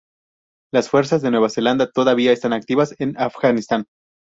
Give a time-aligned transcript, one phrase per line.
[0.73, 3.85] Las fuerzas de Nueva Zelanda todavía están activas en Afganistán.